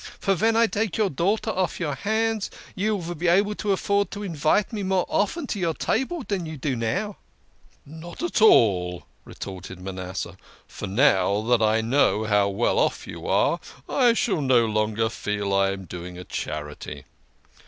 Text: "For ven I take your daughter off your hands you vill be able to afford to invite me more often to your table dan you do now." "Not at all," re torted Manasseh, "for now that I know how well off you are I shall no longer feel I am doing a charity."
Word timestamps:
"For 0.19 0.33
ven 0.33 0.55
I 0.55 0.65
take 0.65 0.97
your 0.97 1.11
daughter 1.11 1.51
off 1.51 1.79
your 1.79 1.93
hands 1.93 2.49
you 2.73 2.99
vill 2.99 3.13
be 3.13 3.27
able 3.27 3.53
to 3.53 3.71
afford 3.71 4.09
to 4.09 4.23
invite 4.23 4.73
me 4.73 4.81
more 4.81 5.05
often 5.07 5.45
to 5.45 5.59
your 5.59 5.75
table 5.75 6.23
dan 6.23 6.47
you 6.47 6.57
do 6.57 6.75
now." 6.75 7.17
"Not 7.85 8.23
at 8.23 8.41
all," 8.41 9.05
re 9.25 9.35
torted 9.35 9.77
Manasseh, 9.77 10.37
"for 10.67 10.87
now 10.87 11.43
that 11.43 11.61
I 11.61 11.81
know 11.81 12.23
how 12.23 12.49
well 12.49 12.79
off 12.79 13.05
you 13.05 13.27
are 13.27 13.59
I 13.87 14.13
shall 14.13 14.41
no 14.41 14.65
longer 14.65 15.07
feel 15.07 15.53
I 15.53 15.69
am 15.69 15.85
doing 15.85 16.17
a 16.17 16.23
charity." 16.23 17.05